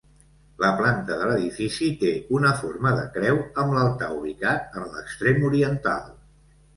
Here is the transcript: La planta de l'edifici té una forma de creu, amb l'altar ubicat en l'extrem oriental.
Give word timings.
La 0.61 0.69
planta 0.77 1.17
de 1.17 1.25
l'edifici 1.31 1.89
té 2.03 2.13
una 2.37 2.53
forma 2.61 2.93
de 2.99 3.03
creu, 3.17 3.41
amb 3.65 3.75
l'altar 3.75 4.07
ubicat 4.15 4.79
en 4.81 4.87
l'extrem 4.97 5.47
oriental. 5.51 6.09